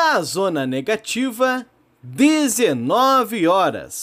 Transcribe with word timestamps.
Na 0.00 0.22
zona 0.22 0.64
negativa, 0.64 1.66
19 2.04 3.48
horas. 3.48 4.02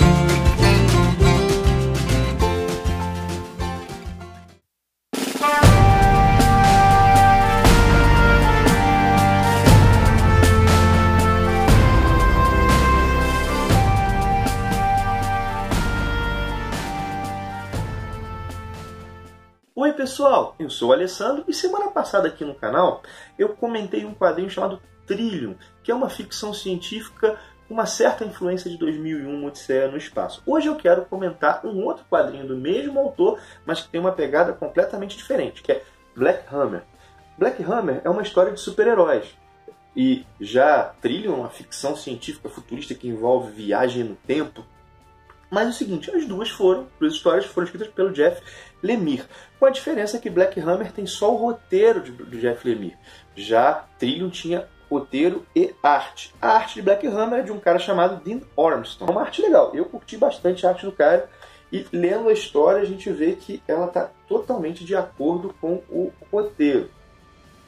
Oi 19.73 19.93
pessoal, 19.93 20.53
eu 20.59 20.69
sou 20.69 20.89
o 20.89 20.91
Alessandro 20.91 21.45
e 21.47 21.53
semana 21.53 21.89
passada 21.89 22.27
aqui 22.27 22.43
no 22.43 22.53
canal 22.53 23.01
eu 23.39 23.47
comentei 23.47 24.03
um 24.03 24.13
quadrinho 24.13 24.49
chamado 24.49 24.81
Trillium, 25.07 25.55
que 25.81 25.89
é 25.89 25.95
uma 25.95 26.09
ficção 26.09 26.53
científica 26.53 27.39
com 27.69 27.75
uma 27.75 27.85
certa 27.85 28.25
influência 28.25 28.69
de 28.69 28.75
2001, 28.77 29.45
Odisseia 29.45 29.87
no 29.87 29.95
Espaço. 29.95 30.43
Hoje 30.45 30.67
eu 30.67 30.75
quero 30.75 31.05
comentar 31.05 31.65
um 31.65 31.85
outro 31.85 32.03
quadrinho 32.11 32.45
do 32.45 32.57
mesmo 32.57 32.99
autor, 32.99 33.39
mas 33.65 33.81
que 33.81 33.87
tem 33.87 34.01
uma 34.01 34.11
pegada 34.11 34.51
completamente 34.51 35.15
diferente, 35.15 35.63
que 35.63 35.71
é 35.71 35.81
Black 36.13 36.53
Hammer. 36.53 36.83
Black 37.37 37.63
Hammer 37.63 38.01
é 38.03 38.09
uma 38.09 38.23
história 38.23 38.51
de 38.51 38.59
super-heróis. 38.59 39.37
E 39.95 40.25
já 40.37 40.93
Trillium 41.01 41.35
uma 41.35 41.49
ficção 41.49 41.95
científica 41.95 42.49
futurista 42.49 42.93
que 42.93 43.07
envolve 43.07 43.53
viagem 43.53 44.03
no 44.03 44.17
tempo, 44.17 44.65
mas 45.51 45.67
é 45.67 45.69
o 45.69 45.73
seguinte, 45.73 46.09
as 46.09 46.25
duas 46.25 46.49
foram, 46.49 46.87
duas 46.97 47.13
histórias 47.13 47.45
foram 47.45 47.65
escritas 47.65 47.89
pelo 47.89 48.13
Jeff 48.13 48.41
Lemire, 48.81 49.25
com 49.59 49.65
a 49.65 49.69
diferença 49.69 50.17
que 50.17 50.29
Black 50.29 50.57
Hammer 50.61 50.93
tem 50.93 51.05
só 51.05 51.31
o 51.33 51.35
roteiro 51.35 51.99
do 52.01 52.39
Jeff 52.39 52.65
Lemire. 52.65 52.97
Já 53.35 53.85
Trillium 53.99 54.29
tinha 54.29 54.65
roteiro 54.89 55.45
e 55.53 55.75
arte. 55.83 56.33
A 56.41 56.51
arte 56.51 56.75
de 56.75 56.81
Black 56.81 57.05
Hammer 57.05 57.39
é 57.39 57.43
de 57.43 57.51
um 57.51 57.59
cara 57.59 57.79
chamado 57.79 58.23
Dean 58.23 58.39
Ormston. 58.55 59.05
É 59.05 59.11
uma 59.11 59.21
arte 59.21 59.41
legal. 59.41 59.71
Eu 59.73 59.85
curti 59.85 60.17
bastante 60.17 60.65
a 60.65 60.69
arte 60.69 60.85
do 60.85 60.91
cara. 60.93 61.29
E 61.71 61.85
lendo 61.91 62.29
a 62.29 62.33
história, 62.33 62.81
a 62.81 62.85
gente 62.85 63.09
vê 63.09 63.33
que 63.33 63.61
ela 63.67 63.87
está 63.87 64.09
totalmente 64.27 64.83
de 64.85 64.95
acordo 64.95 65.53
com 65.59 65.81
o 65.89 66.11
roteiro. 66.31 66.89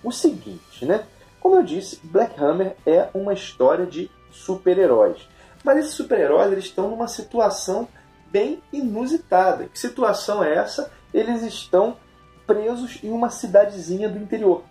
O 0.01 0.11
seguinte, 0.11 0.85
né? 0.85 1.05
Como 1.39 1.55
eu 1.55 1.63
disse, 1.63 1.99
Black 2.03 2.41
Hammer 2.41 2.75
é 2.85 3.09
uma 3.13 3.33
história 3.33 3.85
de 3.85 4.09
super-heróis. 4.31 5.27
Mas 5.63 5.77
esses 5.77 5.93
super-heróis 5.93 6.57
estão 6.57 6.89
numa 6.89 7.07
situação 7.07 7.87
bem 8.31 8.61
inusitada. 8.71 9.67
Que 9.67 9.79
situação 9.79 10.43
é 10.43 10.55
essa? 10.55 10.91
Eles 11.13 11.43
estão 11.43 11.97
presos 12.45 12.99
em 13.03 13.11
uma 13.11 13.29
cidadezinha 13.29 14.09
do 14.09 14.17
interior. 14.17 14.63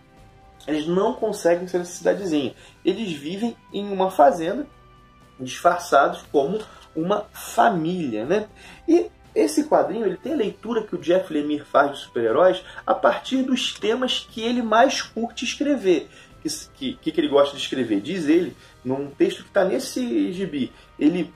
Eles 0.66 0.86
não 0.86 1.14
conseguem 1.14 1.66
ser 1.66 1.80
essa 1.80 1.92
cidadezinha. 1.92 2.54
Eles 2.84 3.12
vivem 3.12 3.56
em 3.72 3.90
uma 3.90 4.10
fazenda, 4.10 4.66
disfarçados 5.40 6.22
como 6.30 6.60
uma 6.94 7.26
família, 7.32 8.24
né? 8.24 8.48
E 8.86 9.10
esse 9.34 9.64
quadrinho 9.64 10.04
ele 10.04 10.16
tem 10.16 10.34
a 10.34 10.36
leitura 10.36 10.82
que 10.82 10.94
o 10.94 10.98
Jeff 10.98 11.32
Lemire 11.32 11.64
faz 11.64 11.92
de 11.92 11.98
super-heróis 11.98 12.62
a 12.86 12.94
partir 12.94 13.42
dos 13.42 13.72
temas 13.72 14.26
que 14.30 14.42
ele 14.42 14.62
mais 14.62 15.00
curte 15.00 15.44
escrever. 15.44 16.08
Que, 16.42 16.94
que, 16.94 17.12
que 17.12 17.20
ele 17.20 17.28
gosta 17.28 17.56
de 17.56 17.62
escrever? 17.62 18.00
Diz 18.00 18.28
ele, 18.28 18.56
num 18.84 19.10
texto 19.10 19.42
que 19.42 19.48
está 19.48 19.64
nesse 19.64 20.32
gibi, 20.32 20.72
ele 20.98 21.32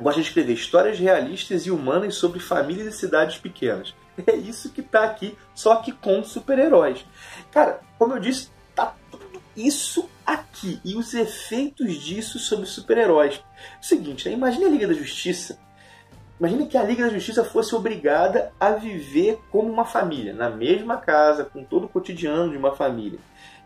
gosta 0.00 0.20
de 0.20 0.26
escrever 0.26 0.54
histórias 0.54 0.98
realistas 0.98 1.66
e 1.66 1.70
humanas 1.70 2.14
sobre 2.14 2.40
famílias 2.40 2.94
e 2.94 2.98
cidades 2.98 3.38
pequenas. 3.38 3.94
É 4.26 4.36
isso 4.36 4.70
que 4.70 4.82
está 4.82 5.04
aqui, 5.04 5.34
só 5.54 5.76
que 5.76 5.90
com 5.90 6.22
super-heróis. 6.22 7.02
Cara, 7.50 7.80
como 7.98 8.12
eu 8.12 8.20
disse, 8.20 8.50
tá 8.74 8.94
tudo 9.10 9.42
isso 9.56 10.06
aqui 10.24 10.78
e 10.84 10.96
os 10.96 11.14
efeitos 11.14 11.94
disso 11.94 12.38
sobre 12.38 12.66
super-heróis. 12.66 13.42
Seguinte, 13.80 14.28
né? 14.28 14.34
imagine 14.34 14.66
a 14.66 14.68
Liga 14.68 14.86
da 14.86 14.92
Justiça. 14.92 15.58
Imagine 16.40 16.66
que 16.66 16.76
a 16.76 16.82
Liga 16.82 17.04
da 17.04 17.12
Justiça 17.12 17.44
fosse 17.44 17.74
obrigada 17.74 18.52
a 18.58 18.70
viver 18.72 19.38
como 19.50 19.72
uma 19.72 19.84
família, 19.84 20.32
na 20.32 20.50
mesma 20.50 20.96
casa, 20.96 21.44
com 21.44 21.62
todo 21.62 21.84
o 21.84 21.88
cotidiano 21.88 22.50
de 22.50 22.56
uma 22.56 22.74
família. 22.74 23.18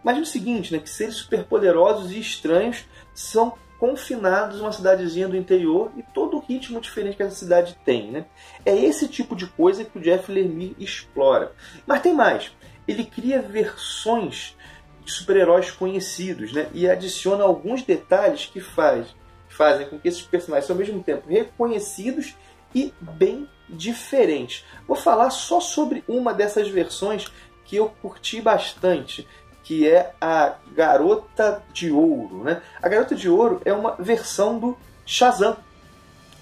Imagine 0.03 0.23
o 0.23 0.29
seguinte, 0.29 0.73
né, 0.73 0.79
que 0.79 0.91
seres 0.91 1.17
superpoderosos 1.17 2.13
e 2.13 2.21
estranhos 2.21 2.85
são 3.15 3.55
confinados 3.79 4.59
numa 4.59 4.73
cidadezinha 4.73 5.29
do 5.29 5.37
interior 5.37 5.91
e 5.97 6.03
todo 6.03 6.37
o 6.37 6.41
ritmo 6.41 6.81
diferente 6.81 7.17
que 7.17 7.23
essa 7.23 7.37
cidade 7.37 7.77
tem. 7.85 8.11
Né? 8.11 8.25
É 8.65 8.75
esse 8.75 9.09
tipo 9.09 9.35
de 9.37 9.47
coisa 9.47 9.85
que 9.85 9.99
o 9.99 10.01
Jeff 10.01 10.31
Lemire 10.31 10.77
explora. 10.79 11.53
Mas 11.87 12.03
tem 12.03 12.15
mais. 12.15 12.53
Ele 12.87 13.05
cria 13.05 13.43
versões 13.43 14.57
de 15.05 15.13
super-heróis 15.13 15.71
conhecidos 15.71 16.53
né? 16.53 16.69
e 16.73 16.89
adiciona 16.89 17.45
alguns 17.45 17.83
detalhes 17.83 18.47
que 18.47 18.61
faz, 18.61 19.15
fazem 19.49 19.89
com 19.89 19.99
que 19.99 20.09
esses 20.09 20.23
personagens 20.23 20.67
sejam 20.67 20.83
ao 20.83 20.87
mesmo 20.87 21.03
tempo 21.03 21.29
reconhecidos 21.29 22.35
e 22.77 22.93
bem 23.01 23.49
diferentes. 23.67 24.63
Vou 24.87 24.99
falar 24.99 25.31
só 25.31 25.61
sobre 25.61 26.05
uma 26.07 26.35
dessas 26.35 26.69
versões 26.69 27.33
que 27.65 27.77
eu 27.77 27.89
curti 28.03 28.39
bastante, 28.43 29.27
que 29.65 29.89
é 29.89 30.13
a 30.21 30.57
Garota 30.73 31.63
de 31.73 31.91
Ouro. 31.91 32.45
Né? 32.45 32.61
A 32.83 32.87
Garota 32.87 33.15
de 33.15 33.31
Ouro 33.31 33.63
é 33.65 33.73
uma 33.73 33.97
versão 33.99 34.59
do 34.59 34.77
Shazam. 35.07 35.57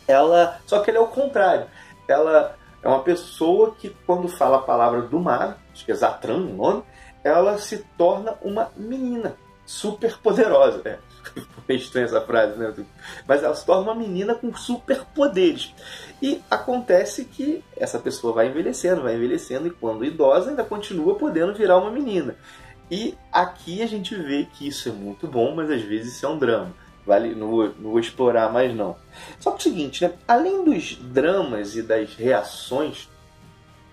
Ela, 0.08 0.60
só 0.66 0.80
que 0.80 0.90
ela 0.90 0.98
é 0.98 1.02
o 1.02 1.06
contrário. 1.06 1.68
Ela 2.08 2.58
é 2.82 2.88
uma 2.88 3.00
pessoa 3.00 3.72
que, 3.78 3.96
quando 4.04 4.26
fala 4.26 4.56
a 4.56 4.62
palavra 4.62 5.02
do 5.02 5.20
mar, 5.20 5.56
acho 5.72 5.84
que 5.84 5.92
é 5.92 5.94
Zatran 5.94 6.38
o 6.38 6.52
nome, 6.56 6.82
ela 7.22 7.58
se 7.58 7.78
torna 7.96 8.36
uma 8.42 8.72
menina 8.76 9.36
super 9.66 10.18
poderosa. 10.18 10.82
É, 10.84 10.98
estranha 11.74 12.06
essa 12.06 12.20
frase, 12.20 12.58
né? 12.58 12.72
Mas 13.26 13.42
ela 13.42 13.54
se 13.54 13.64
torna 13.64 13.92
uma 13.92 13.94
menina 13.94 14.34
com 14.34 14.54
superpoderes. 14.54 15.74
E 16.20 16.42
acontece 16.50 17.24
que 17.24 17.62
essa 17.76 17.98
pessoa 17.98 18.32
vai 18.32 18.48
envelhecendo, 18.48 19.02
vai 19.02 19.14
envelhecendo, 19.14 19.66
e 19.66 19.70
quando 19.70 20.04
idosa 20.04 20.50
ainda 20.50 20.64
continua 20.64 21.16
podendo 21.16 21.54
virar 21.54 21.78
uma 21.78 21.90
menina. 21.90 22.36
E 22.90 23.16
aqui 23.32 23.82
a 23.82 23.86
gente 23.86 24.14
vê 24.14 24.44
que 24.44 24.68
isso 24.68 24.88
é 24.88 24.92
muito 24.92 25.26
bom, 25.26 25.54
mas 25.54 25.70
às 25.70 25.82
vezes 25.82 26.14
isso 26.14 26.26
é 26.26 26.28
um 26.28 26.38
drama. 26.38 26.72
Vale, 27.06 27.34
não 27.34 27.50
vou, 27.50 27.68
não 27.78 27.90
vou 27.90 28.00
explorar 28.00 28.50
mais 28.52 28.74
não. 28.74 28.96
Só 29.38 29.50
que 29.50 29.56
é 29.56 29.60
o 29.60 29.74
seguinte, 29.74 30.04
né? 30.04 30.12
além 30.26 30.64
dos 30.64 30.96
dramas 30.96 31.76
e 31.76 31.82
das 31.82 32.14
reações 32.14 33.08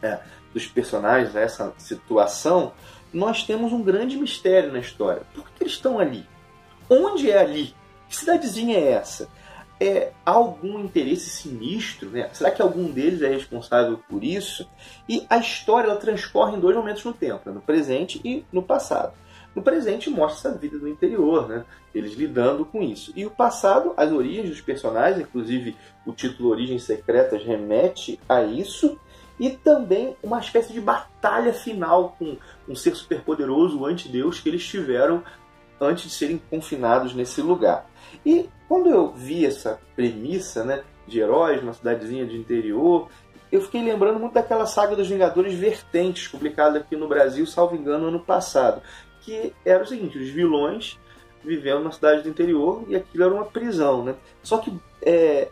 é, 0.02 0.20
dos 0.54 0.68
personagens 0.68 1.36
a 1.36 1.42
essa 1.42 1.74
situação, 1.78 2.74
nós 3.14 3.44
temos 3.44 3.74
um 3.74 3.82
grande 3.82 4.18
mistério 4.18 4.72
na 4.72 4.80
história. 4.80 5.24
Por 5.34 5.50
que 5.50 5.64
eles 5.64 5.74
estão 5.74 6.00
ali? 6.00 6.26
Onde 6.90 7.30
é 7.30 7.40
ali? 7.40 7.76
Que 8.10 8.16
cidadezinha 8.16 8.78
é 8.78 8.92
essa? 8.92 9.30
É, 9.80 10.12
algum 10.26 10.80
interesse 10.80 11.30
sinistro? 11.30 12.10
Né? 12.10 12.30
Será 12.34 12.52
que 12.52 12.62
algum 12.62 12.92
deles 12.92 13.22
é 13.22 13.30
responsável 13.30 14.00
por 14.10 14.24
isso? 14.24 14.68
E 15.08 15.26
a 15.30 15.38
história 15.38 15.88
ela 15.88 15.96
transcorre 15.96 16.56
em 16.56 16.60
dois 16.60 16.76
momentos 16.76 17.04
no 17.04 17.14
tempo, 17.14 17.42
né? 17.46 17.54
no 17.54 17.62
presente 17.62 18.22
e 18.24 18.46
no 18.52 18.62
passado. 18.62 19.14
No 19.56 19.62
presente 19.62 20.10
mostra 20.10 20.50
essa 20.50 20.58
vida 20.58 20.78
do 20.80 20.88
interior, 20.88 21.48
né? 21.48 21.66
eles 21.94 22.14
lidando 22.14 22.64
com 22.64 22.82
isso. 22.82 23.12
E 23.16 23.26
o 23.26 23.32
passado, 23.32 23.94
as 23.98 24.12
origens 24.12 24.50
dos 24.50 24.62
personagens, 24.62 25.22
inclusive 25.22 25.76
o 26.06 26.14
título 26.14 26.50
Origens 26.50 26.84
Secretas 26.84 27.44
remete 27.44 28.20
a 28.30 28.44
isso, 28.44 28.98
e 29.42 29.50
também 29.50 30.16
uma 30.22 30.40
espécie 30.40 30.72
de 30.72 30.80
batalha 30.80 31.52
final 31.52 32.16
com 32.20 32.38
um 32.70 32.76
ser 32.76 32.96
superpoderoso, 32.96 33.80
o 33.80 33.88
antideus, 33.88 34.40
que 34.40 34.48
eles 34.48 34.64
tiveram 34.64 35.24
antes 35.82 36.04
de 36.04 36.10
serem 36.12 36.40
confinados 36.48 37.16
nesse 37.16 37.42
lugar. 37.42 37.90
E 38.24 38.48
quando 38.68 38.92
eu 38.92 39.12
vi 39.12 39.44
essa 39.44 39.82
premissa 39.96 40.64
né, 40.64 40.84
de 41.08 41.20
heróis 41.20 41.60
numa 41.60 41.74
cidadezinha 41.74 42.24
de 42.24 42.38
interior, 42.38 43.10
eu 43.52 43.62
fiquei 43.64 43.84
lembrando 43.84 44.20
muito 44.20 44.34
daquela 44.34 44.68
saga 44.68 44.96
dos 44.96 45.10
Vingadores 45.10 45.56
Vertentes, 45.56 46.28
publicada 46.28 46.78
aqui 46.78 46.96
no 46.96 47.08
Brasil, 47.08 47.48
salvo 47.48 47.76
engano, 47.76 48.10
ano 48.10 48.20
passado. 48.20 48.84
Que 49.22 49.56
era 49.66 49.84
o 49.84 49.88
seguinte: 49.88 50.20
os 50.20 50.30
vilões 50.30 51.00
vivendo 51.44 51.84
na 51.84 51.92
cidade 51.92 52.22
do 52.22 52.30
interior 52.30 52.86
e 52.88 52.96
aquilo 52.96 53.24
era 53.24 53.34
uma 53.34 53.46
prisão. 53.46 54.04
Né? 54.04 54.14
Só 54.44 54.60
que 54.60 54.72
é, 55.02 55.50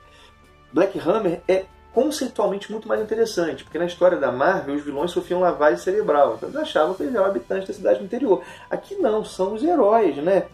Black 0.72 1.00
Hammer 1.00 1.42
é 1.48 1.66
conceitualmente 2.00 2.72
muito 2.72 2.88
mais 2.88 3.02
interessante, 3.02 3.66
porque 3.66 3.78
na 3.78 3.86
história 3.86 4.18
da 4.18 4.32
Marvel 4.32 4.76
os 4.76 4.86
vilões 4.86 5.12
sofriam 5.12 5.42
lavagem 5.42 5.78
cerebral, 5.78 6.36
então 6.36 6.48
eles 6.48 6.62
achavam 6.62 6.94
que 6.94 7.04
eles 7.04 7.14
eram 7.14 7.26
habitantes 7.26 7.68
da 7.68 7.74
cidade 7.74 8.00
do 8.00 8.06
interior. 8.06 8.42
Aqui 8.70 8.96
não, 8.96 9.26
são 9.26 9.54
os 9.54 9.62
heróis, 9.62 10.16
né? 10.16 10.46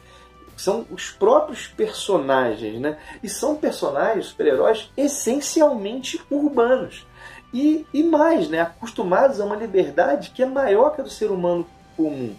São 0.58 0.88
os 0.90 1.12
próprios 1.12 1.68
personagens, 1.68 2.80
né? 2.82 2.98
E 3.22 3.30
são 3.30 3.56
personagens, 3.56 4.26
super-heróis, 4.26 4.90
essencialmente 4.98 6.20
urbanos. 6.32 7.06
E, 7.54 7.86
e 7.94 8.02
mais, 8.02 8.50
né? 8.50 8.62
Acostumados 8.62 9.40
a 9.40 9.46
uma 9.46 9.56
liberdade 9.56 10.32
que 10.32 10.42
é 10.42 10.48
maior 10.48 10.96
que 10.96 11.02
a 11.02 11.04
do 11.04 11.12
ser 11.12 11.30
humano 11.30 11.68
comum. 11.96 12.36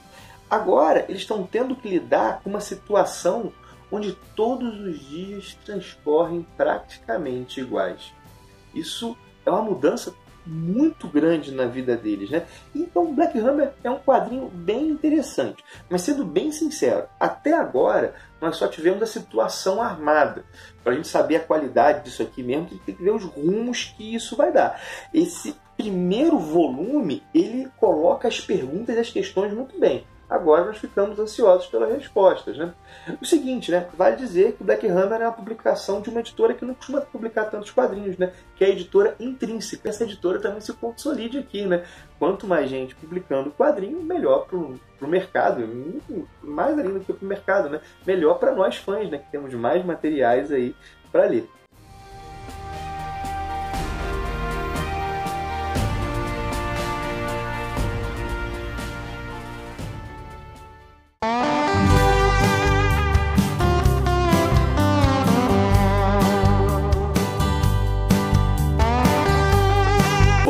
Agora, 0.51 1.05
eles 1.09 1.23
estão 1.23 1.45
tendo 1.45 1.77
que 1.77 1.89
lidar 1.89 2.41
com 2.43 2.51
uma 2.51 2.61
situação 2.61 3.53
onde 3.89 4.19
todos 4.35 4.81
os 4.81 4.99
dias 4.99 5.57
transcorrem 5.65 6.45
praticamente 6.57 7.61
iguais. 7.61 8.17
Isso 8.75 9.17
é 9.45 9.51
uma 9.51 9.63
mudança 9.63 10.15
muito 10.47 11.09
grande 11.09 11.51
na 11.51 11.67
vida 11.67 11.97
deles, 11.97 12.31
né? 12.31 12.47
Então, 12.75 13.13
Black 13.13 13.37
Hammer 13.39 13.73
é 13.83 13.91
um 13.91 13.99
quadrinho 13.99 14.49
bem 14.49 14.89
interessante. 14.89 15.65
Mas 15.91 16.03
sendo 16.03 16.25
bem 16.25 16.53
sincero, 16.53 17.07
até 17.19 17.53
agora 17.53 18.15
nós 18.41 18.57
só 18.57 18.69
tivemos 18.69 19.03
a 19.03 19.07
situação 19.07 19.83
armada. 19.83 20.45
Para 20.85 20.93
a 20.93 20.97
gente 20.97 21.09
saber 21.09 21.37
a 21.37 21.41
qualidade 21.41 22.05
disso 22.05 22.23
aqui 22.23 22.43
mesmo, 22.43 22.69
tem 22.85 22.95
que 22.95 23.03
ver 23.03 23.11
os 23.11 23.25
rumos 23.25 23.95
que 23.97 24.15
isso 24.15 24.37
vai 24.37 24.53
dar. 24.53 24.81
Esse 25.13 25.57
primeiro 25.77 26.39
volume, 26.39 27.23
ele 27.35 27.69
coloca 27.77 28.29
as 28.29 28.41
perguntas 28.41 28.97
e 28.97 29.01
as 29.01 29.11
questões 29.11 29.53
muito 29.53 29.79
bem. 29.79 30.07
Agora 30.29 30.65
nós 30.65 30.79
ficamos 30.79 31.19
ansiosos 31.19 31.67
pelas 31.67 31.93
respostas. 31.93 32.59
Né? 32.59 32.75
O 33.21 33.25
seguinte, 33.25 33.71
né? 33.71 33.89
vale 33.97 34.17
dizer 34.17 34.53
que 34.53 34.65
Black 34.65 34.87
Hammer 34.87 35.23
é 35.23 35.27
uma 35.27 35.33
publicação 35.33 36.01
de 36.01 36.11
uma 36.11 36.21
editora 36.21 36.53
que 36.53 36.65
não 36.65 36.75
costuma 36.75 37.01
publicar 37.01 37.45
tantos 37.45 37.71
quadrinhos, 37.71 38.19
né? 38.19 38.33
que 38.57 38.65
é 38.65 38.67
a 38.67 38.71
editora 38.71 39.15
Intrínseca. 39.21 39.89
Essa 39.89 40.05
editora 40.05 40.41
também 40.41 40.61
se 40.61 40.73
consolide 40.73 41.39
aqui. 41.39 41.65
Né? 41.65 41.85
Quanto 42.19 42.47
mais 42.47 42.69
gente 42.69 42.95
publicando 42.97 43.53
quadrinho, 43.53 44.03
melhor 44.03 44.47
para 44.47 44.57
o 44.57 45.09
mercado, 45.09 45.69
mais 46.43 46.77
ainda 46.77 46.93
do 46.93 47.01
que 47.01 47.13
para 47.13 47.25
o 47.25 47.29
mercado, 47.29 47.69
né? 47.71 47.81
melhor 48.05 48.39
para 48.39 48.53
nós 48.53 48.77
fãs, 48.77 49.09
né? 49.09 49.19
que 49.19 49.31
temos 49.31 49.55
mais 49.55 49.85
materiais 49.85 50.51
aí 50.51 50.75
para 51.13 51.27
ler. 51.27 51.49